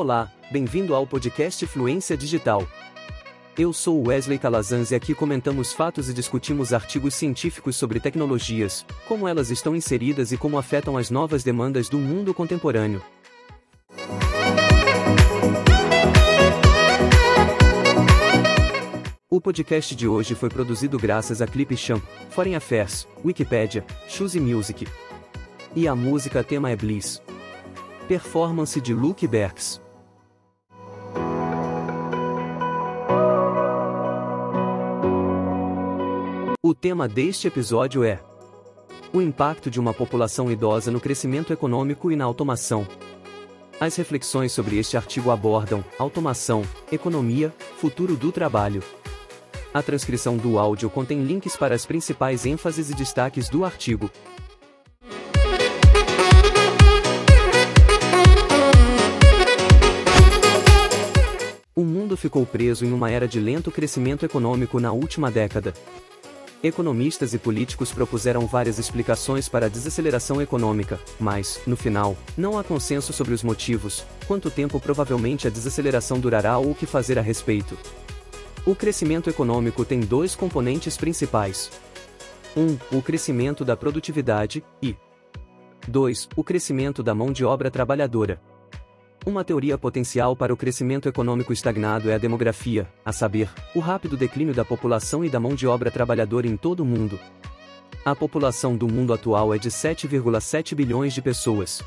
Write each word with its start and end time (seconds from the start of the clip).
Olá, 0.00 0.32
bem-vindo 0.50 0.94
ao 0.94 1.06
podcast 1.06 1.66
Fluência 1.66 2.16
Digital. 2.16 2.66
Eu 3.58 3.70
sou 3.70 4.08
Wesley 4.08 4.38
Calazans 4.38 4.92
e 4.92 4.94
aqui 4.94 5.14
comentamos 5.14 5.74
fatos 5.74 6.08
e 6.08 6.14
discutimos 6.14 6.72
artigos 6.72 7.12
científicos 7.14 7.76
sobre 7.76 8.00
tecnologias, 8.00 8.86
como 9.06 9.28
elas 9.28 9.50
estão 9.50 9.76
inseridas 9.76 10.32
e 10.32 10.38
como 10.38 10.56
afetam 10.56 10.96
as 10.96 11.10
novas 11.10 11.44
demandas 11.44 11.90
do 11.90 11.98
mundo 11.98 12.32
contemporâneo. 12.32 13.02
O 19.28 19.38
podcast 19.38 19.94
de 19.94 20.08
hoje 20.08 20.34
foi 20.34 20.48
produzido 20.48 20.98
graças 20.98 21.42
a 21.42 21.46
Clipchamp, 21.46 22.02
Foreign 22.30 22.56
Affairs, 22.56 23.06
Wikipedia, 23.22 23.84
Choose 24.08 24.40
Music. 24.40 24.88
E 25.76 25.86
a 25.86 25.94
música 25.94 26.42
tema 26.42 26.70
é 26.70 26.74
Bliss. 26.74 27.20
Performance 28.10 28.80
de 28.80 28.92
Luke 28.92 29.24
Berks. 29.28 29.80
O 36.70 36.74
tema 36.74 37.08
deste 37.08 37.48
episódio 37.48 38.04
é 38.04 38.20
o 39.12 39.20
impacto 39.20 39.68
de 39.68 39.80
uma 39.80 39.92
população 39.92 40.48
idosa 40.52 40.88
no 40.88 41.00
crescimento 41.00 41.52
econômico 41.52 42.12
e 42.12 42.14
na 42.14 42.24
automação. 42.24 42.86
As 43.80 43.96
reflexões 43.96 44.52
sobre 44.52 44.78
este 44.78 44.96
artigo 44.96 45.32
abordam 45.32 45.84
automação, 45.98 46.62
economia, 46.92 47.52
futuro 47.78 48.14
do 48.14 48.30
trabalho. 48.30 48.84
A 49.74 49.82
transcrição 49.82 50.36
do 50.36 50.60
áudio 50.60 50.88
contém 50.88 51.24
links 51.24 51.56
para 51.56 51.74
as 51.74 51.84
principais 51.84 52.46
ênfases 52.46 52.88
e 52.88 52.94
destaques 52.94 53.48
do 53.48 53.64
artigo. 53.64 54.08
O 61.74 61.82
mundo 61.82 62.16
ficou 62.16 62.46
preso 62.46 62.84
em 62.84 62.92
uma 62.92 63.10
era 63.10 63.26
de 63.26 63.40
lento 63.40 63.72
crescimento 63.72 64.24
econômico 64.24 64.78
na 64.78 64.92
última 64.92 65.32
década. 65.32 65.74
Economistas 66.62 67.32
e 67.32 67.38
políticos 67.38 67.90
propuseram 67.90 68.46
várias 68.46 68.78
explicações 68.78 69.48
para 69.48 69.64
a 69.64 69.68
desaceleração 69.68 70.42
econômica, 70.42 71.00
mas, 71.18 71.58
no 71.66 71.74
final, 71.74 72.14
não 72.36 72.58
há 72.58 72.64
consenso 72.64 73.14
sobre 73.14 73.32
os 73.32 73.42
motivos, 73.42 74.04
quanto 74.26 74.50
tempo 74.50 74.78
provavelmente 74.78 75.46
a 75.46 75.50
desaceleração 75.50 76.20
durará 76.20 76.58
ou 76.58 76.72
o 76.72 76.74
que 76.74 76.84
fazer 76.84 77.18
a 77.18 77.22
respeito. 77.22 77.78
O 78.66 78.74
crescimento 78.74 79.30
econômico 79.30 79.86
tem 79.86 80.00
dois 80.00 80.34
componentes 80.34 80.98
principais. 80.98 81.70
1. 82.54 82.60
Um, 82.60 82.98
o 82.98 83.00
crescimento 83.00 83.64
da 83.64 83.74
produtividade, 83.74 84.62
e 84.82 84.94
2. 85.88 86.28
O 86.36 86.44
crescimento 86.44 87.02
da 87.02 87.14
mão 87.14 87.32
de 87.32 87.42
obra 87.42 87.70
trabalhadora. 87.70 88.38
Uma 89.26 89.44
teoria 89.44 89.76
potencial 89.76 90.34
para 90.34 90.52
o 90.52 90.56
crescimento 90.56 91.06
econômico 91.06 91.52
estagnado 91.52 92.10
é 92.10 92.14
a 92.14 92.18
demografia, 92.18 92.88
a 93.04 93.12
saber, 93.12 93.50
o 93.74 93.78
rápido 93.78 94.16
declínio 94.16 94.54
da 94.54 94.64
população 94.64 95.22
e 95.22 95.28
da 95.28 95.38
mão 95.38 95.54
de 95.54 95.66
obra 95.66 95.90
trabalhadora 95.90 96.46
em 96.46 96.56
todo 96.56 96.80
o 96.80 96.86
mundo. 96.86 97.20
A 98.02 98.16
população 98.16 98.74
do 98.74 98.88
mundo 98.88 99.12
atual 99.12 99.52
é 99.54 99.58
de 99.58 99.68
7,7 99.68 100.74
bilhões 100.74 101.12
de 101.12 101.20
pessoas. 101.20 101.82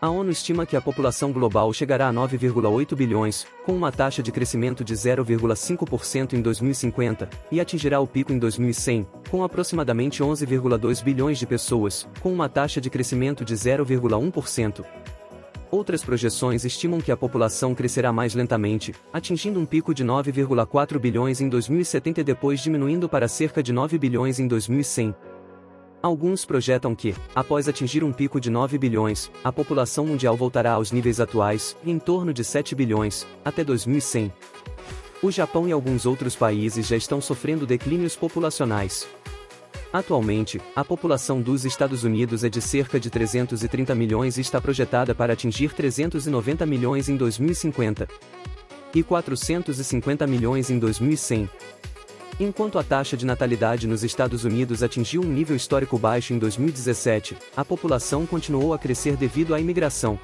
A 0.00 0.08
ONU 0.08 0.30
estima 0.30 0.66
que 0.66 0.76
a 0.76 0.80
população 0.80 1.30
global 1.30 1.72
chegará 1.72 2.08
a 2.08 2.12
9,8 2.12 2.96
bilhões, 2.96 3.46
com 3.64 3.76
uma 3.76 3.92
taxa 3.92 4.20
de 4.20 4.32
crescimento 4.32 4.82
de 4.82 4.94
0,5% 4.94 6.32
em 6.32 6.40
2050, 6.40 7.28
e 7.52 7.60
atingirá 7.60 8.00
o 8.00 8.08
pico 8.08 8.32
em 8.32 8.38
2100, 8.38 9.06
com 9.30 9.44
aproximadamente 9.44 10.22
11,2 10.22 11.04
bilhões 11.04 11.38
de 11.38 11.46
pessoas, 11.46 12.08
com 12.20 12.32
uma 12.32 12.48
taxa 12.48 12.80
de 12.80 12.90
crescimento 12.90 13.44
de 13.44 13.54
0,1%. 13.54 14.84
Outras 15.70 16.04
projeções 16.04 16.64
estimam 16.64 17.00
que 17.00 17.12
a 17.12 17.16
população 17.16 17.76
crescerá 17.76 18.12
mais 18.12 18.34
lentamente, 18.34 18.92
atingindo 19.12 19.60
um 19.60 19.64
pico 19.64 19.94
de 19.94 20.04
9,4 20.04 20.98
bilhões 20.98 21.40
em 21.40 21.48
2070 21.48 22.20
e 22.20 22.24
depois 22.24 22.60
diminuindo 22.60 23.08
para 23.08 23.28
cerca 23.28 23.62
de 23.62 23.72
9 23.72 23.96
bilhões 23.96 24.40
em 24.40 24.48
2100. 24.48 25.14
Alguns 26.02 26.44
projetam 26.44 26.92
que, 26.94 27.14
após 27.34 27.68
atingir 27.68 28.02
um 28.02 28.12
pico 28.12 28.40
de 28.40 28.50
9 28.50 28.78
bilhões, 28.78 29.30
a 29.44 29.52
população 29.52 30.06
mundial 30.06 30.36
voltará 30.36 30.72
aos 30.72 30.90
níveis 30.90 31.20
atuais, 31.20 31.76
em 31.84 32.00
torno 32.00 32.32
de 32.32 32.42
7 32.42 32.74
bilhões, 32.74 33.24
até 33.44 33.62
2100. 33.62 34.32
O 35.22 35.30
Japão 35.30 35.68
e 35.68 35.72
alguns 35.72 36.04
outros 36.04 36.34
países 36.34 36.86
já 36.86 36.96
estão 36.96 37.20
sofrendo 37.20 37.66
declínios 37.66 38.16
populacionais, 38.16 39.06
Atualmente, 39.92 40.60
a 40.74 40.84
população 40.84 41.40
dos 41.40 41.64
Estados 41.64 42.04
Unidos 42.04 42.44
é 42.44 42.48
de 42.48 42.60
cerca 42.60 43.00
de 43.00 43.10
330 43.10 43.94
milhões 43.94 44.38
e 44.38 44.40
está 44.40 44.60
projetada 44.60 45.14
para 45.14 45.32
atingir 45.32 45.72
390 45.72 46.64
milhões 46.64 47.08
em 47.08 47.16
2050 47.16 48.08
e 48.94 49.02
450 49.02 50.26
milhões 50.26 50.70
em 50.70 50.78
2100. 50.78 51.48
Enquanto 52.38 52.78
a 52.78 52.82
taxa 52.82 53.16
de 53.16 53.26
natalidade 53.26 53.86
nos 53.86 54.02
Estados 54.02 54.44
Unidos 54.44 54.82
atingiu 54.82 55.22
um 55.22 55.26
nível 55.26 55.54
histórico 55.54 55.98
baixo 55.98 56.32
em 56.32 56.38
2017, 56.38 57.36
a 57.56 57.64
população 57.64 58.24
continuou 58.24 58.72
a 58.72 58.78
crescer 58.78 59.16
devido 59.16 59.54
à 59.54 59.60
imigração. 59.60 60.18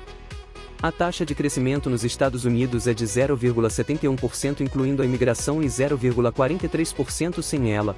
A 0.83 0.93
taxa 0.93 1.27
de 1.27 1.35
crescimento 1.35 1.91
nos 1.91 2.05
Estados 2.05 2.45
Unidos 2.45 2.87
é 2.87 2.95
de 2.95 3.05
0,71% 3.05 4.61
incluindo 4.61 5.03
a 5.03 5.05
imigração 5.05 5.63
e 5.63 5.67
0,43% 5.67 7.43
sem 7.43 7.73
ela. 7.73 7.97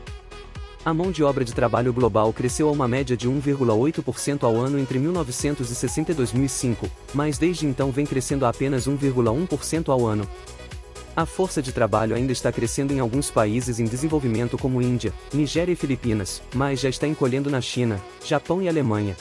A 0.89 0.95
mão 0.95 1.13
de 1.13 1.23
obra 1.23 1.45
de 1.45 1.53
trabalho 1.53 1.93
global 1.93 2.33
cresceu 2.33 2.67
a 2.67 2.73
uma 2.73 2.89
média 2.89 3.15
de 3.15 3.29
1,8% 3.29 4.43
ao 4.43 4.57
ano 4.57 4.79
entre 4.79 4.99
1960 4.99 6.13
e 6.13 6.15
2005, 6.15 6.91
mas 7.13 7.37
desde 7.37 7.67
então 7.67 7.93
vem 7.93 8.07
crescendo 8.07 8.47
a 8.47 8.49
apenas 8.49 8.89
1,1% 8.89 9.91
ao 9.91 10.07
ano. 10.07 10.27
A 11.15 11.27
força 11.27 11.61
de 11.61 11.73
trabalho 11.73 12.17
ainda 12.17 12.33
está 12.33 12.51
crescendo 12.51 12.95
em 12.95 13.01
alguns 13.01 13.31
países 13.31 13.79
em 13.79 13.85
desenvolvimento 13.85 14.57
como 14.57 14.81
Índia, 14.81 15.13
Nigéria 15.31 15.75
e 15.75 15.77
Filipinas, 15.77 16.41
mas 16.55 16.81
já 16.81 16.89
está 16.89 17.07
encolhendo 17.07 17.51
na 17.51 17.61
China, 17.61 18.01
Japão 18.25 18.63
e 18.63 18.67
Alemanha. 18.67 19.15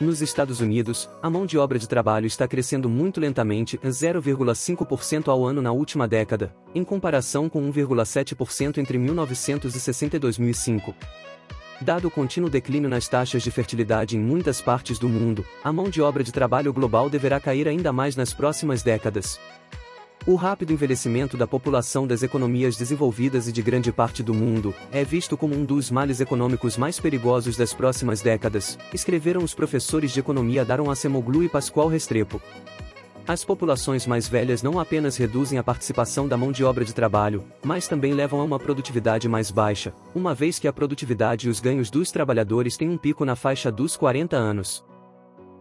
Nos 0.00 0.20
Estados 0.20 0.60
Unidos, 0.60 1.08
a 1.22 1.30
mão 1.30 1.46
de 1.46 1.56
obra 1.56 1.78
de 1.78 1.88
trabalho 1.88 2.26
está 2.26 2.48
crescendo 2.48 2.88
muito 2.88 3.20
lentamente, 3.20 3.78
0,5% 3.78 5.28
ao 5.28 5.46
ano 5.46 5.62
na 5.62 5.70
última 5.70 6.08
década, 6.08 6.52
em 6.74 6.82
comparação 6.82 7.48
com 7.48 7.70
1,7% 7.70 8.78
entre 8.78 8.98
1960 8.98 10.16
e 10.16 10.18
2005. 10.18 10.92
Dado 11.80 12.08
o 12.08 12.10
contínuo 12.10 12.50
declínio 12.50 12.88
nas 12.88 13.06
taxas 13.06 13.42
de 13.42 13.52
fertilidade 13.52 14.16
em 14.16 14.20
muitas 14.20 14.60
partes 14.60 14.98
do 14.98 15.08
mundo, 15.08 15.44
a 15.62 15.72
mão 15.72 15.88
de 15.88 16.02
obra 16.02 16.24
de 16.24 16.32
trabalho 16.32 16.72
global 16.72 17.08
deverá 17.08 17.38
cair 17.38 17.68
ainda 17.68 17.92
mais 17.92 18.16
nas 18.16 18.34
próximas 18.34 18.82
décadas. 18.82 19.38
O 20.26 20.36
rápido 20.36 20.72
envelhecimento 20.72 21.36
da 21.36 21.46
população 21.46 22.06
das 22.06 22.22
economias 22.22 22.78
desenvolvidas 22.78 23.46
e 23.46 23.52
de 23.52 23.60
grande 23.60 23.92
parte 23.92 24.22
do 24.22 24.32
mundo 24.32 24.74
é 24.90 25.04
visto 25.04 25.36
como 25.36 25.54
um 25.54 25.66
dos 25.66 25.90
males 25.90 26.18
econômicos 26.18 26.78
mais 26.78 26.98
perigosos 26.98 27.58
das 27.58 27.74
próximas 27.74 28.22
décadas, 28.22 28.78
escreveram 28.94 29.44
os 29.44 29.52
professores 29.52 30.12
de 30.12 30.20
economia 30.20 30.64
Daron 30.64 30.90
Acemoglu 30.90 31.42
e 31.42 31.48
Pascoal 31.48 31.88
Restrepo. 31.88 32.40
As 33.28 33.44
populações 33.44 34.06
mais 34.06 34.26
velhas 34.26 34.62
não 34.62 34.80
apenas 34.80 35.18
reduzem 35.18 35.58
a 35.58 35.62
participação 35.62 36.26
da 36.26 36.38
mão 36.38 36.50
de 36.50 36.64
obra 36.64 36.86
de 36.86 36.94
trabalho, 36.94 37.44
mas 37.62 37.86
também 37.86 38.14
levam 38.14 38.40
a 38.40 38.44
uma 38.44 38.58
produtividade 38.58 39.28
mais 39.28 39.50
baixa, 39.50 39.92
uma 40.14 40.34
vez 40.34 40.58
que 40.58 40.66
a 40.66 40.72
produtividade 40.72 41.48
e 41.48 41.50
os 41.50 41.60
ganhos 41.60 41.90
dos 41.90 42.10
trabalhadores 42.10 42.78
têm 42.78 42.88
um 42.88 42.96
pico 42.96 43.26
na 43.26 43.36
faixa 43.36 43.70
dos 43.70 43.94
40 43.94 44.36
anos. 44.36 44.82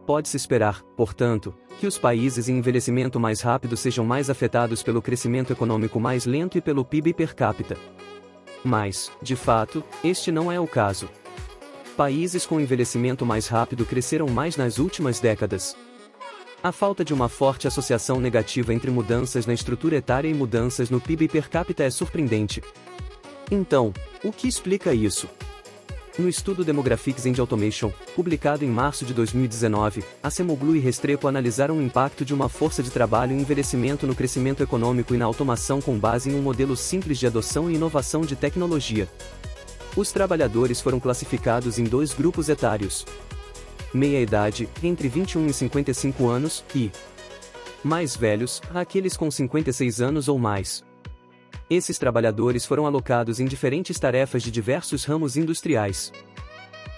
Pode-se 0.05 0.35
esperar, 0.35 0.81
portanto, 0.97 1.53
que 1.79 1.87
os 1.87 1.97
países 1.97 2.49
em 2.49 2.57
envelhecimento 2.57 3.19
mais 3.19 3.39
rápido 3.39 3.77
sejam 3.77 4.05
mais 4.05 4.29
afetados 4.29 4.83
pelo 4.83 5.01
crescimento 5.01 5.53
econômico 5.53 5.99
mais 5.99 6.25
lento 6.25 6.57
e 6.57 6.61
pelo 6.61 6.83
PIB 6.83 7.13
per 7.13 7.33
capita. 7.33 7.77
Mas, 8.63 9.11
de 9.21 9.35
fato, 9.35 9.83
este 10.03 10.31
não 10.31 10.51
é 10.51 10.59
o 10.59 10.67
caso. 10.67 11.09
Países 11.95 12.45
com 12.45 12.59
envelhecimento 12.59 13.25
mais 13.25 13.47
rápido 13.47 13.85
cresceram 13.85 14.27
mais 14.27 14.57
nas 14.57 14.77
últimas 14.77 15.19
décadas. 15.19 15.75
A 16.61 16.71
falta 16.71 17.03
de 17.03 17.13
uma 17.13 17.29
forte 17.29 17.67
associação 17.67 18.19
negativa 18.19 18.73
entre 18.73 18.89
mudanças 18.89 19.45
na 19.45 19.53
estrutura 19.53 19.97
etária 19.97 20.27
e 20.27 20.33
mudanças 20.33 20.89
no 20.89 20.99
PIB 20.99 21.27
per 21.27 21.49
capita 21.49 21.83
é 21.83 21.89
surpreendente. 21.89 22.61
Então, 23.51 23.93
o 24.23 24.31
que 24.31 24.47
explica 24.47 24.93
isso? 24.93 25.29
No 26.17 26.29
estudo 26.29 26.63
Demographics 26.63 27.25
and 27.25 27.33
Automation, 27.39 27.91
publicado 28.15 28.63
em 28.63 28.67
março 28.67 29.03
de 29.03 29.15
2019, 29.15 30.03
a 30.21 30.29
Semoglu 30.29 30.75
e 30.75 30.79
Restrepo 30.79 31.27
analisaram 31.27 31.79
o 31.79 31.81
impacto 31.81 32.23
de 32.23 32.35
uma 32.35 32.47
força 32.47 32.83
de 32.83 32.91
trabalho 32.91 33.35
e 33.35 33.41
envelhecimento 33.41 34.05
no 34.05 34.13
crescimento 34.13 34.61
econômico 34.61 35.15
e 35.15 35.17
na 35.17 35.25
automação 35.25 35.81
com 35.81 35.97
base 35.97 36.29
em 36.29 36.35
um 36.35 36.41
modelo 36.43 36.77
simples 36.77 37.17
de 37.17 37.25
adoção 37.25 37.67
e 37.67 37.73
inovação 37.73 38.21
de 38.21 38.35
tecnologia. 38.35 39.09
Os 39.95 40.11
trabalhadores 40.11 40.79
foram 40.79 40.99
classificados 40.99 41.79
em 41.79 41.83
dois 41.83 42.13
grupos 42.13 42.47
etários. 42.47 43.07
Meia-idade, 43.91 44.69
entre 44.83 45.07
21 45.07 45.47
e 45.47 45.53
55 45.53 46.27
anos, 46.27 46.63
e 46.75 46.91
mais 47.83 48.15
velhos, 48.15 48.61
aqueles 48.71 49.17
com 49.17 49.31
56 49.31 49.99
anos 49.99 50.27
ou 50.27 50.37
mais. 50.37 50.83
Esses 51.69 51.97
trabalhadores 51.97 52.65
foram 52.65 52.85
alocados 52.85 53.39
em 53.39 53.45
diferentes 53.45 53.97
tarefas 53.97 54.43
de 54.43 54.51
diversos 54.51 55.05
ramos 55.05 55.37
industriais. 55.37 56.11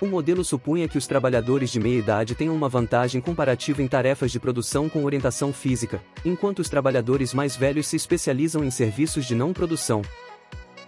O 0.02 0.08
modelo 0.08 0.44
supunha 0.44 0.88
que 0.88 0.98
os 0.98 1.08
trabalhadores 1.08 1.72
de 1.72 1.80
meia 1.80 2.00
idade 2.00 2.36
tenham 2.36 2.54
uma 2.54 2.68
vantagem 2.68 3.22
comparativa 3.22 3.82
em 3.82 3.88
tarefas 3.88 4.32
de 4.32 4.40
produção 4.40 4.90
com 4.90 5.06
orientação 5.06 5.54
física, 5.54 6.02
enquanto 6.26 6.60
os 6.60 6.68
trabalhadores 6.68 7.34
mais 7.34 7.56
velhos 7.56 7.88
se 7.88 7.96
especializam 7.96 8.64
em 8.64 8.72
serviços 8.72 9.26
de 9.26 9.36
não 9.36 9.54
produção. 9.54 10.02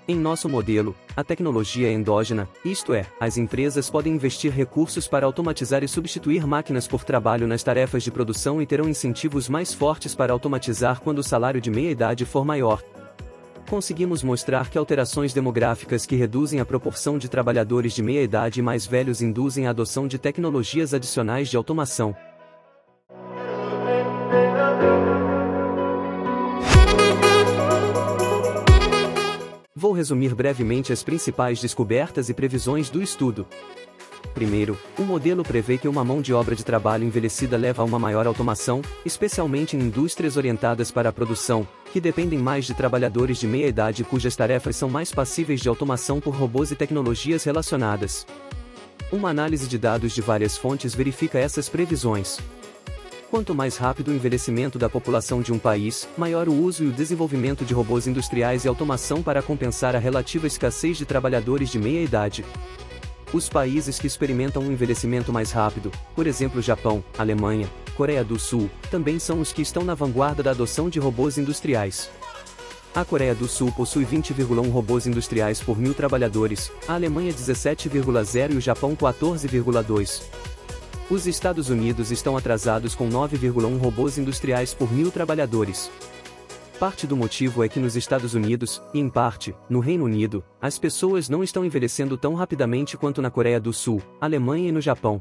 Em 0.10 0.16
nosso 0.16 0.50
modelo, 0.50 0.96
a 1.16 1.24
tecnologia 1.24 1.90
é 1.90 1.92
endógena, 1.92 2.48
isto 2.64 2.94
é, 2.94 3.06
as 3.20 3.38
empresas 3.38 3.90
podem 3.90 4.14
investir 4.14 4.52
recursos 4.52 5.08
para 5.08 5.26
automatizar 5.26 5.84
e 5.84 5.88
substituir 5.88 6.48
máquinas 6.48 6.88
por 6.88 7.04
trabalho 7.04 7.46
nas 7.46 7.62
tarefas 7.62 8.04
de 8.04 8.12
produção 8.12 8.62
e 8.62 8.66
terão 8.66 8.88
incentivos 8.88 9.50
mais 9.50 9.74
fortes 9.74 10.16
para 10.16 10.32
automatizar 10.34 11.02
quando 11.02 11.20
o 11.20 11.24
salário 11.24 11.60
de 11.60 11.70
meia 11.70 11.92
idade 11.92 12.24
for 12.24 12.46
maior, 12.46 12.82
conseguimos 13.68 14.24
mostrar 14.24 14.70
que 14.70 14.78
alterações 14.78 15.34
demográficas 15.34 16.06
que 16.06 16.16
reduzem 16.16 16.60
a 16.60 16.66
proporção 16.66 17.18
de 17.18 17.28
trabalhadores 17.28 17.94
de 17.94 18.02
meia 18.02 18.24
idade 18.24 18.60
e 18.60 18.64
mais 18.64 18.88
velhos 18.88 19.22
induzem 19.22 19.68
a 19.68 19.72
adoção 19.72 20.08
de 20.08 20.18
tecnologias 20.18 20.94
adicionais 20.94 21.50
de 21.50 21.58
automação. 21.58 22.16
Vou 29.76 29.92
resumir 29.92 30.34
brevemente 30.34 30.92
as 30.92 31.04
principais 31.04 31.62
descobertas 31.62 32.30
e 32.30 32.34
previsões 32.34 32.90
do 32.90 33.02
estudo. 33.02 33.46
Primeiro, 34.34 34.78
o 34.98 35.02
modelo 35.02 35.44
prevê 35.44 35.78
que 35.78 35.88
uma 35.88 36.04
mão 36.04 36.22
de 36.22 36.34
obra 36.34 36.56
de 36.56 36.64
trabalho 36.64 37.04
envelhecida 37.04 37.58
leva 37.58 37.82
a 37.82 37.86
uma 37.86 38.00
maior 38.00 38.28
automação, 38.28 38.82
especialmente 39.06 39.76
em 39.76 39.80
indústrias 39.80 40.38
orientadas 40.38 40.92
para 40.92 41.10
a 41.10 41.14
produção, 41.14 41.68
que 41.98 42.02
dependem 42.02 42.38
mais 42.38 42.66
de 42.66 42.76
trabalhadores 42.76 43.40
de 43.40 43.48
meia 43.48 43.66
idade 43.66 44.04
cujas 44.04 44.36
tarefas 44.36 44.76
são 44.76 44.88
mais 44.88 45.12
passíveis 45.12 45.62
de 45.62 45.68
automação 45.68 46.20
por 46.20 46.36
robôs 46.36 46.70
e 46.70 46.76
tecnologias 46.76 47.44
relacionadas. 47.44 48.24
Uma 49.12 49.32
análise 49.32 49.68
de 49.68 49.80
dados 49.80 50.14
de 50.14 50.22
várias 50.22 50.56
fontes 50.56 50.94
verifica 50.94 51.40
essas 51.40 51.68
previsões. 51.68 52.38
Quanto 53.32 53.56
mais 53.56 53.78
rápido 53.78 54.10
o 54.10 54.14
envelhecimento 54.14 54.78
da 54.78 54.88
população 54.88 55.42
de 55.42 55.52
um 55.52 55.58
país, 55.58 56.08
maior 56.16 56.48
o 56.48 56.54
uso 56.54 56.84
e 56.84 56.88
o 56.88 56.92
desenvolvimento 56.92 57.66
de 57.66 57.74
robôs 57.74 58.06
industriais 58.06 58.64
e 58.64 58.68
automação 58.68 59.24
para 59.24 59.42
compensar 59.42 59.96
a 59.96 60.00
relativa 60.00 60.46
escassez 60.46 61.00
de 61.00 61.06
trabalhadores 61.06 61.72
de 61.72 61.80
meia 61.80 62.04
idade. 62.04 62.46
Os 63.34 63.50
países 63.50 64.00
que 64.00 64.08
experimentam 64.08 64.64
um 64.64 64.72
envelhecimento 64.72 65.34
mais 65.34 65.52
rápido, 65.52 65.92
por 66.16 66.26
exemplo 66.26 66.62
Japão, 66.62 67.04
Alemanha, 67.18 67.70
Coreia 67.96 68.24
do 68.24 68.40
Sul, 68.40 68.70
também 68.90 69.20
são 69.20 69.42
os 69.42 69.52
que 69.52 69.62
estão 69.62 69.84
na 69.84 69.94
vanguarda 69.94 70.42
da 70.42 70.52
adoção 70.52 70.90
de 70.90 70.98
robôs 70.98 71.38
industriais. 71.38 72.10
A 72.96 73.04
Coreia 73.04 73.36
do 73.36 73.48
Sul 73.48 73.72
possui 73.72 74.06
20,1 74.06 74.72
robôs 74.72 75.06
industriais 75.06 75.60
por 75.60 75.78
mil 75.78 75.94
trabalhadores, 75.94 76.72
a 76.88 76.94
Alemanha 76.94 77.34
17,0 77.34 78.54
e 78.54 78.58
o 78.58 78.62
Japão 78.62 78.96
14,2. 78.96 80.24
Os 81.10 81.28
Estados 81.28 81.70
Unidos 81.70 82.12
estão 82.12 82.38
atrasados 82.38 82.96
com 82.96 83.10
9,1 83.10 83.78
robôs 83.78 84.18
industriais 84.18 84.74
por 84.74 84.92
mil 84.92 85.12
trabalhadores. 85.12 85.92
Parte 86.80 87.08
do 87.08 87.18
motivo 87.18 87.64
é 87.64 87.68
que 87.68 87.80
nos 87.80 87.96
Estados 87.96 88.36
Unidos, 88.36 88.84
e 88.94 89.00
em 89.00 89.10
parte, 89.10 89.56
no 89.68 89.80
Reino 89.80 90.06
Unido, 90.06 90.44
as 90.62 90.78
pessoas 90.78 91.28
não 91.28 91.44
estão 91.44 91.66
envelhecendo 91.66 92.16
tão 92.16 92.36
rapidamente 92.36 92.96
quanto 92.96 93.20
na 93.20 93.32
Coreia 93.32 93.60
do 93.60 93.74
Sul, 93.74 94.00
Alemanha 94.22 94.70
e 94.70 94.72
no 94.72 94.80
Japão. 94.80 95.20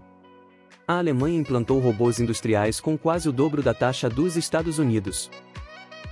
A 0.87 0.99
Alemanha 0.99 1.38
implantou 1.38 1.81
robôs 1.81 2.20
industriais 2.20 2.79
com 2.79 2.99
quase 2.99 3.26
o 3.26 3.32
dobro 3.32 3.62
da 3.62 3.73
taxa 3.73 4.06
dos 4.06 4.37
Estados 4.37 4.79
Unidos. 4.79 5.31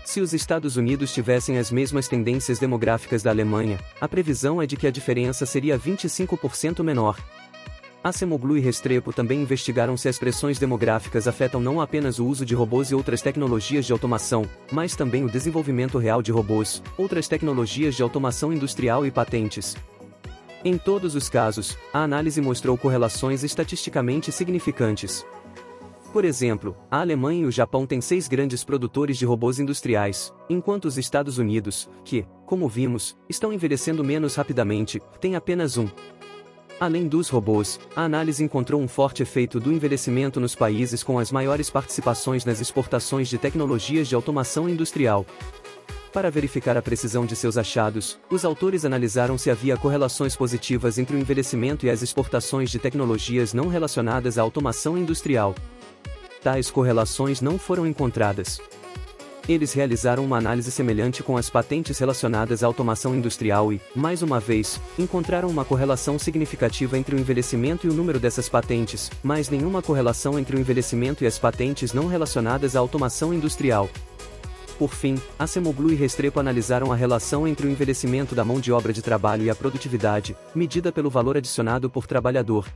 Se 0.03 0.19
os 0.19 0.33
Estados 0.33 0.79
Unidos 0.79 1.13
tivessem 1.13 1.59
as 1.59 1.71
mesmas 1.71 2.09
tendências 2.09 2.59
demográficas 2.59 3.23
da 3.23 3.29
Alemanha, 3.29 3.79
a 4.01 4.09
previsão 4.09 4.63
é 4.63 4.67
de 4.67 4.79
que 4.79 4.87
a 4.87 4.91
diferença 4.91 5.45
seria 5.45 5.79
25% 5.79 6.83
menor. 6.83 7.19
Acemoglu 8.05 8.59
e 8.59 8.61
Restrepo 8.61 9.15
também 9.15 9.41
investigaram 9.41 9.97
se 9.97 10.11
as 10.11 10.19
pressões 10.19 10.59
demográficas 10.59 11.27
afetam 11.27 11.59
não 11.59 11.81
apenas 11.81 12.19
o 12.19 12.27
uso 12.27 12.45
de 12.45 12.55
robôs 12.55 12.91
e 12.91 12.95
outras 12.95 13.23
tecnologias 13.23 13.87
de 13.87 13.93
automação, 13.93 14.45
mas 14.71 14.95
também 14.95 15.25
o 15.25 15.31
desenvolvimento 15.31 15.97
real 15.97 16.21
de 16.21 16.31
robôs, 16.31 16.83
outras 16.99 17.29
tecnologias 17.29 17.95
de 17.95 18.03
automação 18.03 18.53
industrial 18.53 19.07
e 19.07 19.11
patentes. 19.11 19.75
Em 20.63 20.77
todos 20.77 21.15
os 21.15 21.31
casos, 21.31 21.79
a 21.95 22.03
análise 22.03 22.43
mostrou 22.43 22.77
correlações 22.77 23.43
estatisticamente 23.43 24.31
significantes. 24.31 25.25
Por 26.13 26.27
exemplo, 26.27 26.77
a 26.91 27.01
Alemanha 27.01 27.45
e 27.45 27.47
o 27.47 27.51
Japão 27.51 27.87
têm 27.87 28.03
seis 28.03 28.29
grandes 28.29 28.63
produtores 28.63 29.17
de 29.17 29.25
robôs 29.25 29.59
industriais, 29.59 30.31
enquanto 30.51 30.85
os 30.85 30.99
Estados 30.99 31.39
Unidos, 31.39 31.89
que, 32.05 32.27
como 32.45 32.69
vimos, 32.69 33.17
estão 33.31 33.51
envelhecendo 33.51 34.05
menos 34.05 34.35
rapidamente, 34.35 35.01
têm 35.23 35.37
apenas 35.37 35.79
um. 35.79 35.89
Além 36.81 37.07
dos 37.07 37.29
robôs, 37.29 37.79
a 37.95 38.03
análise 38.03 38.43
encontrou 38.43 38.81
um 38.81 38.89
forte 38.89 39.23
efeito 39.23 39.61
do 39.61 39.73
envelhecimento 39.73 40.41
nos 40.41 40.55
países 40.55 41.03
com 41.03 41.19
as 41.19 41.31
maiores 41.31 41.71
participações 41.71 42.45
nas 42.45 42.61
exportações 42.61 43.29
de 43.29 43.39
tecnologias 43.39 44.09
de 44.09 44.15
automação 44.15 44.69
industrial. 44.69 45.25
Para 46.13 46.31
verificar 46.31 46.77
a 46.77 46.83
precisão 46.83 47.27
de 47.27 47.35
seus 47.35 47.57
achados, 47.57 48.19
os 48.31 48.45
autores 48.45 48.85
analisaram 48.85 49.37
se 49.39 49.51
havia 49.51 49.77
correlações 49.77 50.37
positivas 50.37 50.99
entre 50.99 51.17
o 51.17 51.19
envelhecimento 51.19 51.87
e 51.87 51.91
as 51.91 52.03
exportações 52.03 52.71
de 52.71 52.79
tecnologias 52.79 53.53
não 53.53 53.69
relacionadas 53.69 54.39
à 54.39 54.43
automação 54.43 54.99
industrial. 54.99 55.55
Tais 56.43 56.71
correlações 56.71 57.41
não 57.41 57.59
foram 57.59 57.87
encontradas. 57.87 58.61
Eles 59.47 59.75
realizaram 59.75 60.25
uma 60.25 60.39
análise 60.39 60.71
semelhante 60.71 61.23
com 61.23 61.37
as 61.37 61.51
patentes 61.51 61.99
relacionadas 61.99 62.65
à 62.65 62.67
automação 62.67 63.15
industrial 63.15 63.71
e, 63.71 63.81
mais 63.95 64.23
uma 64.23 64.41
vez, 64.41 64.81
encontraram 64.99 65.51
uma 65.51 65.67
correlação 65.67 66.19
significativa 66.19 66.97
entre 66.97 67.15
o 67.15 67.19
envelhecimento 67.19 67.87
e 67.87 67.91
o 67.91 67.93
número 67.93 68.19
dessas 68.19 68.49
patentes, 68.49 69.11
mas 69.23 69.51
nenhuma 69.51 69.83
correlação 69.83 70.39
entre 70.39 70.57
o 70.57 70.61
envelhecimento 70.61 71.25
e 71.25 71.27
as 71.27 71.39
patentes 71.39 71.93
não 71.93 72.07
relacionadas 72.07 72.75
à 72.75 72.79
automação 72.79 73.35
industrial. 73.35 73.91
Por 74.79 74.95
fim, 74.95 75.17
a 75.39 75.47
Semoglu 75.47 75.93
e 75.93 75.95
Restrepo 75.95 76.41
analisaram 76.41 76.91
a 76.91 76.97
relação 76.97 77.47
entre 77.47 77.67
o 77.67 77.71
envelhecimento 77.71 78.35
da 78.35 78.47
mão 78.47 78.59
de 78.59 78.73
obra 78.73 78.95
de 78.95 79.03
trabalho 79.03 79.45
e 79.45 79.51
a 79.51 79.55
produtividade, 79.55 80.35
medida 80.55 80.91
pelo 80.91 81.11
valor 81.11 81.37
adicionado 81.37 81.91
por 81.91 82.07
trabalhador. 82.07 82.67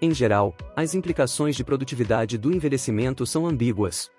Em 0.00 0.12
geral, 0.12 0.56
as 0.74 0.94
implicações 0.94 1.54
de 1.54 1.62
produtividade 1.62 2.38
do 2.38 2.50
envelhecimento 2.50 3.26
são 3.26 3.46
ambíguas. 3.46 4.10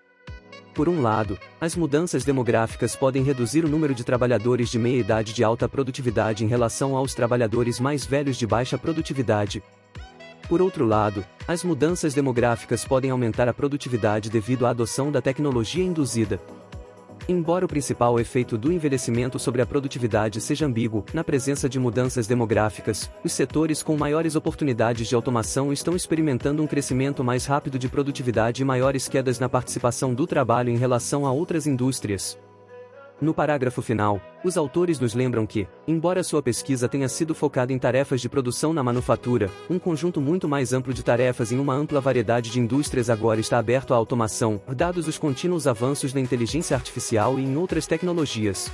Por 0.74 0.90
um 0.90 1.04
lado, 1.04 1.38
as 1.62 1.76
mudanças 1.76 2.26
demográficas 2.26 2.96
podem 2.96 3.22
reduzir 3.22 3.64
o 3.64 3.70
número 3.70 3.94
de 3.94 4.04
trabalhadores 4.04 4.72
de 4.72 4.80
meia 4.80 5.00
idade 5.00 5.32
de 5.32 5.44
alta 5.44 5.70
produtividade 5.70 6.44
em 6.44 6.48
relação 6.48 6.98
aos 6.98 7.14
trabalhadores 7.14 7.80
mais 7.80 8.04
velhos 8.06 8.38
de 8.38 8.48
baixa 8.48 8.76
produtividade. 8.76 9.62
Por 10.50 10.64
outro 10.64 10.84
lado, 10.84 11.24
as 11.48 11.64
mudanças 11.64 12.16
demográficas 12.16 12.84
podem 12.86 13.12
aumentar 13.12 13.48
a 13.48 13.54
produtividade 13.54 14.32
devido 14.32 14.66
à 14.66 14.72
adoção 14.72 15.12
da 15.12 15.22
tecnologia 15.22 15.84
induzida. 15.84 16.42
Embora 17.28 17.64
o 17.64 17.70
principal 17.70 18.20
efeito 18.20 18.58
do 18.58 18.72
envelhecimento 18.72 19.40
sobre 19.40 19.62
a 19.62 19.66
produtividade 19.66 20.42
seja 20.42 20.66
ambíguo, 20.66 21.06
na 21.14 21.24
presença 21.24 21.70
de 21.70 21.80
mudanças 21.80 22.28
demográficas, 22.28 23.10
os 23.24 23.32
setores 23.32 23.82
com 23.82 23.96
maiores 23.96 24.36
oportunidades 24.36 25.08
de 25.08 25.16
automação 25.16 25.72
estão 25.72 25.96
experimentando 25.96 26.62
um 26.62 26.68
crescimento 26.68 27.24
mais 27.24 27.46
rápido 27.46 27.80
de 27.80 27.88
produtividade 27.88 28.62
e 28.62 28.66
maiores 28.66 29.08
quedas 29.08 29.40
na 29.40 29.48
participação 29.48 30.14
do 30.14 30.28
trabalho 30.28 30.70
em 30.70 30.78
relação 30.78 31.26
a 31.26 31.32
outras 31.32 31.66
indústrias. 31.66 32.38
No 33.22 33.34
parágrafo 33.34 33.82
final, 33.82 34.20
os 34.44 34.58
autores 34.58 35.00
nos 35.00 35.14
lembram 35.14 35.46
que, 35.46 35.68
embora 35.88 36.24
sua 36.24 36.42
pesquisa 36.42 36.90
tenha 36.90 37.08
sido 37.08 37.34
focada 37.34 37.72
em 37.72 37.80
tarefas 37.80 38.20
de 38.20 38.28
produção 38.28 38.74
na 38.74 38.84
manufatura, 38.84 39.50
um 39.70 39.80
conjunto 39.80 40.20
muito 40.20 40.48
mais 40.48 40.74
amplo 40.74 40.94
de 40.94 41.04
tarefas 41.04 41.52
em 41.52 41.60
uma 41.60 41.74
ampla 41.74 42.02
variedade 42.02 42.50
de 42.50 42.60
indústrias 42.60 43.10
agora 43.10 43.40
está 43.40 43.58
aberto 43.60 43.94
à 43.94 43.98
automação, 43.98 44.62
dados 44.76 45.08
os 45.08 45.18
contínuos 45.18 45.68
avanços 45.68 46.14
na 46.14 46.20
inteligência 46.20 46.76
artificial 46.76 47.40
e 47.40 47.44
em 47.44 47.56
outras 47.56 47.88
tecnologias. 47.88 48.70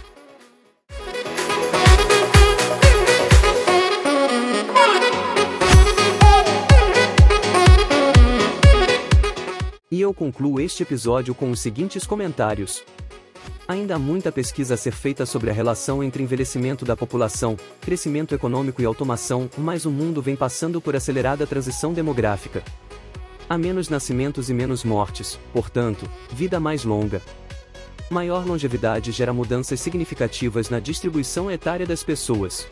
E 9.92 10.02
eu 10.02 10.14
concluo 10.14 10.62
este 10.62 10.84
episódio 10.84 11.36
com 11.36 11.52
os 11.52 11.60
seguintes 11.60 12.06
comentários. 12.06 12.84
Ainda 13.70 13.98
há 13.98 14.00
muita 14.00 14.32
pesquisa 14.32 14.74
a 14.74 14.78
ser 14.78 14.94
feita 14.94 15.28
sobre 15.28 15.52
a 15.52 15.54
relação 15.54 16.04
entre 16.04 16.24
envelhecimento 16.24 16.84
da 16.84 16.98
população, 16.98 17.56
crescimento 17.80 18.34
econômico 18.34 18.82
e 18.82 18.86
automação, 18.86 19.48
mas 19.56 19.86
o 19.86 19.92
mundo 19.92 20.24
vem 20.24 20.36
passando 20.36 20.82
por 20.82 20.96
acelerada 20.96 21.46
transição 21.46 21.94
demográfica. 21.94 22.64
Há 23.48 23.60
menos 23.60 23.88
nascimentos 23.88 24.50
e 24.50 24.56
menos 24.56 24.84
mortes, 24.84 25.40
portanto, 25.54 26.10
vida 26.32 26.60
mais 26.60 26.84
longa. 26.84 27.22
Maior 28.10 28.44
longevidade 28.44 29.12
gera 29.12 29.32
mudanças 29.32 29.80
significativas 29.80 30.72
na 30.72 30.80
distribuição 30.80 31.52
etária 31.52 31.86
das 31.86 32.04
pessoas. 32.04 32.68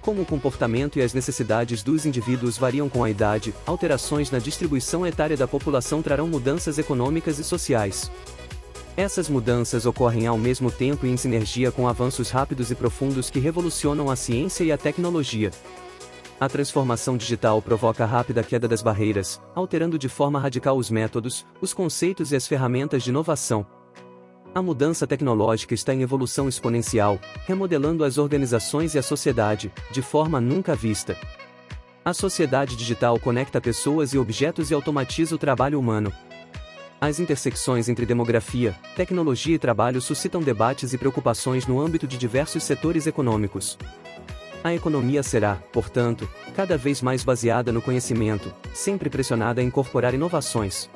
Como 0.00 0.22
o 0.22 0.26
comportamento 0.26 0.98
e 0.98 1.02
as 1.02 1.14
necessidades 1.14 1.84
dos 1.84 2.04
indivíduos 2.04 2.58
variam 2.58 2.88
com 2.88 3.04
a 3.04 3.10
idade, 3.10 3.54
alterações 3.64 4.32
na 4.32 4.40
distribuição 4.40 5.06
etária 5.06 5.36
da 5.36 5.46
população 5.46 6.02
trarão 6.02 6.26
mudanças 6.26 6.76
econômicas 6.76 7.38
e 7.38 7.44
sociais. 7.44 8.10
Essas 8.98 9.28
mudanças 9.28 9.86
ocorrem 9.86 10.26
ao 10.26 10.36
mesmo 10.36 10.72
tempo 10.72 11.06
e 11.06 11.08
em 11.08 11.16
sinergia 11.16 11.70
com 11.70 11.86
avanços 11.86 12.30
rápidos 12.30 12.72
e 12.72 12.74
profundos 12.74 13.30
que 13.30 13.38
revolucionam 13.38 14.10
a 14.10 14.16
ciência 14.16 14.64
e 14.64 14.72
a 14.72 14.76
tecnologia. 14.76 15.52
A 16.40 16.48
transformação 16.48 17.16
digital 17.16 17.62
provoca 17.62 18.02
a 18.02 18.06
rápida 18.08 18.42
queda 18.42 18.66
das 18.66 18.82
barreiras, 18.82 19.40
alterando 19.54 19.96
de 19.96 20.08
forma 20.08 20.40
radical 20.40 20.76
os 20.76 20.90
métodos, 20.90 21.46
os 21.60 21.72
conceitos 21.72 22.32
e 22.32 22.36
as 22.36 22.48
ferramentas 22.48 23.04
de 23.04 23.10
inovação. 23.10 23.64
A 24.52 24.60
mudança 24.60 25.06
tecnológica 25.06 25.74
está 25.74 25.94
em 25.94 26.02
evolução 26.02 26.48
exponencial, 26.48 27.20
remodelando 27.46 28.02
as 28.02 28.18
organizações 28.18 28.96
e 28.96 28.98
a 28.98 29.02
sociedade, 29.02 29.72
de 29.92 30.02
forma 30.02 30.40
nunca 30.40 30.74
vista. 30.74 31.16
A 32.04 32.12
sociedade 32.12 32.74
digital 32.74 33.20
conecta 33.20 33.60
pessoas 33.60 34.12
e 34.12 34.18
objetos 34.18 34.72
e 34.72 34.74
automatiza 34.74 35.36
o 35.36 35.38
trabalho 35.38 35.78
humano. 35.78 36.12
As 37.00 37.20
intersecções 37.20 37.88
entre 37.88 38.04
demografia, 38.04 38.76
tecnologia 38.96 39.54
e 39.54 39.58
trabalho 39.58 40.00
suscitam 40.00 40.42
debates 40.42 40.92
e 40.92 40.98
preocupações 40.98 41.64
no 41.64 41.80
âmbito 41.80 42.08
de 42.08 42.18
diversos 42.18 42.64
setores 42.64 43.06
econômicos. 43.06 43.78
A 44.64 44.74
economia 44.74 45.22
será, 45.22 45.54
portanto, 45.72 46.28
cada 46.56 46.76
vez 46.76 47.00
mais 47.00 47.22
baseada 47.22 47.70
no 47.70 47.80
conhecimento, 47.80 48.52
sempre 48.74 49.08
pressionada 49.08 49.60
a 49.60 49.64
incorporar 49.64 50.12
inovações. 50.12 50.90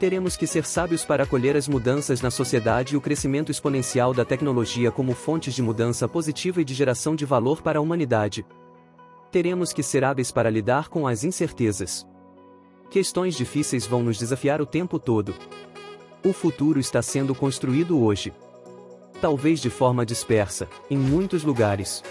Teremos 0.00 0.36
que 0.36 0.48
ser 0.48 0.64
sábios 0.64 1.04
para 1.04 1.22
acolher 1.22 1.56
as 1.56 1.68
mudanças 1.68 2.20
na 2.20 2.28
sociedade 2.28 2.94
e 2.94 2.96
o 2.96 3.00
crescimento 3.00 3.52
exponencial 3.52 4.12
da 4.12 4.24
tecnologia 4.24 4.90
como 4.90 5.14
fontes 5.14 5.54
de 5.54 5.62
mudança 5.62 6.08
positiva 6.08 6.60
e 6.60 6.64
de 6.64 6.74
geração 6.74 7.14
de 7.14 7.24
valor 7.24 7.62
para 7.62 7.78
a 7.78 7.82
humanidade. 7.82 8.44
Teremos 9.30 9.72
que 9.72 9.84
ser 9.84 10.02
hábeis 10.02 10.32
para 10.32 10.50
lidar 10.50 10.88
com 10.88 11.06
as 11.06 11.22
incertezas. 11.22 12.04
Questões 12.92 13.34
difíceis 13.34 13.86
vão 13.86 14.02
nos 14.02 14.18
desafiar 14.18 14.60
o 14.60 14.66
tempo 14.66 14.98
todo. 14.98 15.34
O 16.22 16.30
futuro 16.30 16.78
está 16.78 17.00
sendo 17.00 17.34
construído 17.34 17.98
hoje. 17.98 18.34
Talvez 19.18 19.60
de 19.60 19.70
forma 19.70 20.04
dispersa, 20.04 20.68
em 20.90 20.98
muitos 20.98 21.42
lugares. 21.42 22.04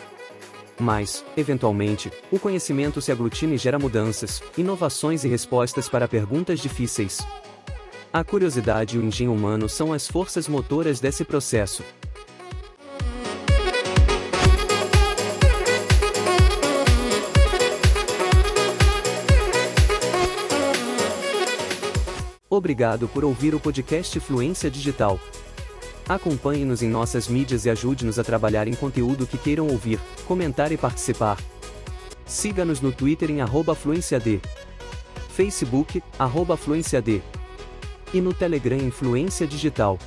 Mas, 0.79 1.23
eventualmente, 1.37 2.11
o 2.31 2.39
conhecimento 2.39 2.99
se 2.99 3.11
aglutina 3.11 3.53
e 3.53 3.59
gera 3.59 3.77
mudanças, 3.77 4.41
inovações 4.57 5.23
e 5.23 5.27
respostas 5.27 5.87
para 5.87 6.07
perguntas 6.07 6.59
difíceis. 6.59 7.19
A 8.11 8.23
curiosidade 8.23 8.97
e 8.97 8.99
o 8.99 9.05
engenho 9.05 9.33
humano 9.33 9.69
são 9.69 9.93
as 9.93 10.07
forças 10.07 10.47
motoras 10.47 10.99
desse 10.99 11.23
processo. 11.23 11.83
Obrigado 22.53 23.07
por 23.07 23.23
ouvir 23.23 23.55
o 23.55 23.61
podcast 23.61 24.19
Fluência 24.19 24.69
Digital. 24.69 25.17
Acompanhe-nos 26.05 26.83
em 26.83 26.89
nossas 26.89 27.29
mídias 27.29 27.65
e 27.65 27.69
ajude-nos 27.69 28.19
a 28.19 28.25
trabalhar 28.25 28.67
em 28.67 28.73
conteúdo 28.73 29.25
que 29.25 29.37
queiram 29.37 29.69
ouvir, 29.69 30.01
comentar 30.27 30.69
e 30.69 30.75
participar. 30.75 31.37
Siga-nos 32.25 32.81
no 32.81 32.91
Twitter 32.91 33.31
em 33.31 33.39
arroba 33.39 33.73
FluênciaD, 33.73 34.41
Facebook, 35.29 36.03
arroba 36.19 36.57
FluênciaD 36.57 37.23
e 38.13 38.19
no 38.19 38.33
Telegram 38.33 38.75
Influência 38.75 39.47
Digital. 39.47 39.97